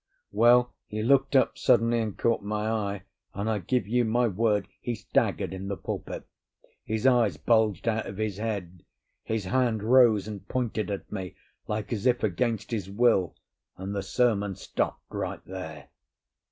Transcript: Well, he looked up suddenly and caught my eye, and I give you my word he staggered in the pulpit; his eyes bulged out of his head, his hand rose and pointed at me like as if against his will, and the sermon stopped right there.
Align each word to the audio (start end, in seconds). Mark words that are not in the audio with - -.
Well, 0.31 0.73
he 0.87 1.03
looked 1.03 1.35
up 1.35 1.59
suddenly 1.59 1.99
and 1.99 2.17
caught 2.17 2.41
my 2.41 2.67
eye, 2.67 3.03
and 3.35 3.47
I 3.47 3.59
give 3.59 3.87
you 3.87 4.03
my 4.03 4.27
word 4.27 4.67
he 4.81 4.95
staggered 4.95 5.53
in 5.53 5.67
the 5.67 5.77
pulpit; 5.77 6.25
his 6.83 7.05
eyes 7.05 7.37
bulged 7.37 7.87
out 7.87 8.07
of 8.07 8.17
his 8.17 8.37
head, 8.37 8.81
his 9.21 9.43
hand 9.45 9.83
rose 9.83 10.27
and 10.27 10.47
pointed 10.47 10.89
at 10.89 11.11
me 11.11 11.35
like 11.67 11.93
as 11.93 12.07
if 12.07 12.23
against 12.23 12.71
his 12.71 12.89
will, 12.89 13.35
and 13.77 13.93
the 13.95 14.01
sermon 14.01 14.55
stopped 14.55 15.03
right 15.11 15.45
there. 15.45 15.89